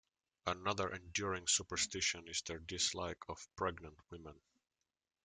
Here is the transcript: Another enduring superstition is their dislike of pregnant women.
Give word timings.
Another 0.47 0.89
enduring 0.91 1.45
superstition 1.45 2.27
is 2.27 2.41
their 2.41 2.57
dislike 2.57 3.19
of 3.29 3.47
pregnant 3.55 3.99
women. 4.09 4.41